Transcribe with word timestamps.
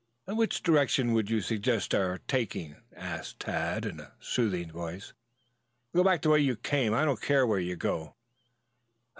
"Which 0.25 0.63
direction 0.63 1.13
would 1.13 1.29
you 1.29 1.41
suggest 1.41 1.93
our 1.93 2.17
taking?" 2.27 2.77
asked 2.95 3.41
Tad 3.41 3.85
in 3.85 3.99
a 3.99 4.13
soothing 4.19 4.71
voice. 4.71 5.13
"Go 5.93 6.03
back 6.03 6.23
the 6.23 6.31
way 6.31 6.39
you 6.39 6.55
came. 6.55 6.91
I 6.91 7.05
don't 7.05 7.21
care 7.21 7.45
where 7.45 7.59
you 7.59 7.75
go." 7.75 8.15